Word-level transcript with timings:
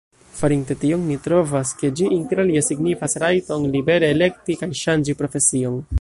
Farinte 0.37 0.75
tion, 0.83 1.03
ni 1.09 1.17
trovas, 1.27 1.73
ke 1.81 1.91
ĝi 1.99 2.07
interalie 2.17 2.65
signifas 2.69 3.15
rajton 3.25 3.69
libere 3.77 4.11
elekti 4.15 4.61
kaj 4.63 4.75
ŝanĝi 4.85 5.21
profesion. 5.21 5.83